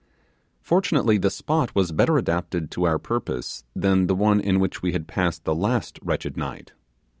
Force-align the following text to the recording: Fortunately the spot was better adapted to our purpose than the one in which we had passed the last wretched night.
Fortunately 0.63 1.19
the 1.19 1.29
spot 1.29 1.75
was 1.75 1.91
better 1.91 2.17
adapted 2.17 2.71
to 2.71 2.85
our 2.87 2.97
purpose 2.97 3.63
than 3.75 4.07
the 4.07 4.15
one 4.15 4.39
in 4.39 4.59
which 4.59 4.81
we 4.81 4.93
had 4.93 5.07
passed 5.07 5.43
the 5.43 5.53
last 5.53 5.99
wretched 6.01 6.35
night. 6.35 6.71